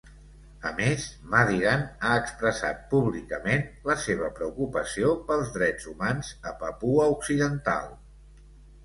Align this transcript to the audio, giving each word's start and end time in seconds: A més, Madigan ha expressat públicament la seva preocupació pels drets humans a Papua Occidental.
A 0.67 0.69
més, 0.77 1.03
Madigan 1.33 1.83
ha 2.07 2.13
expressat 2.21 2.79
públicament 2.93 3.61
la 3.89 3.97
seva 4.05 4.31
preocupació 4.39 5.11
pels 5.29 5.53
drets 5.59 5.87
humans 5.93 6.33
a 6.53 6.55
Papua 6.65 7.07
Occidental. 7.19 7.93